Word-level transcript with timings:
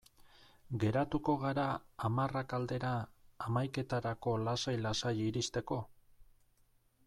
Geratuko 0.83 1.35
gara 1.43 1.65
hamarrak 2.07 2.57
aldera, 2.59 2.95
hamaiketarako 3.47 4.35
lasai-lasai 4.49 5.15
iristeko? 5.29 5.83